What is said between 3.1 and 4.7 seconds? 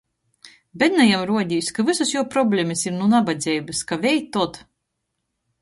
nabadzeibys, ka, vei, tod.